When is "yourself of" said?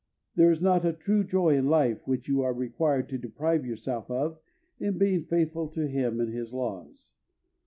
3.67-4.39